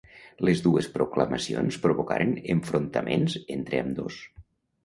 [0.47, 4.19] Les dues proclamacions provocaren enfrontaments entre ambdós.